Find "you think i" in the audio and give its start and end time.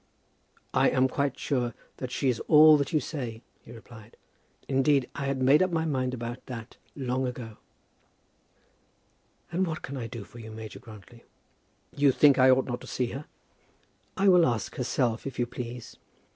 11.95-12.49